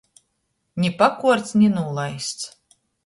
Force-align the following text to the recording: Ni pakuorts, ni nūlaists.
Ni 0.83 0.89
pakuorts, 1.01 1.53
ni 1.61 1.69
nūlaists. 1.75 2.49